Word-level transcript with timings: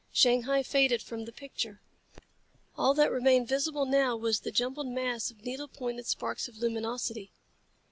Shanghai 0.11 0.63
faded 0.63 1.03
from 1.03 1.25
the 1.25 1.31
picture. 1.31 1.79
All 2.75 2.95
that 2.95 3.11
remained 3.11 3.47
visible 3.47 3.85
now 3.85 4.17
was 4.17 4.39
the 4.39 4.49
jumbled 4.49 4.87
mass 4.87 5.29
of 5.29 5.45
needle 5.45 5.67
pointed 5.67 6.07
sparks 6.07 6.47
of 6.47 6.57
luminosity. 6.57 7.31